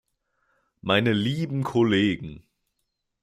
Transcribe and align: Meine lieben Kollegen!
Meine 0.81 1.13
lieben 1.13 1.61
Kollegen! 1.63 2.47